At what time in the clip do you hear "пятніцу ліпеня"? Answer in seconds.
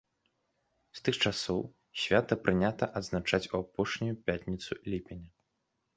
4.31-5.29